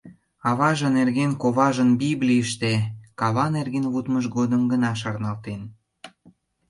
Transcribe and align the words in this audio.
Аваже 0.49 0.87
нерген 0.97 1.31
коважын 1.41 1.89
Библийыште 2.01 2.73
кава 3.19 3.45
нерген 3.55 3.85
лудмыж 3.93 4.25
годым 4.35 4.61
гына 4.71 4.91
шарналтен. 5.01 5.61